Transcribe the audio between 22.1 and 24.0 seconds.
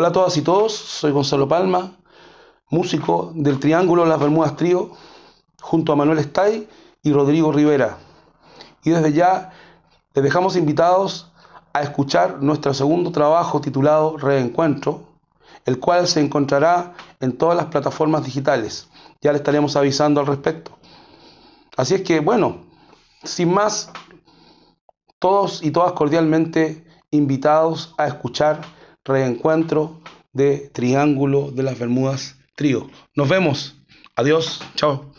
bueno, sin más,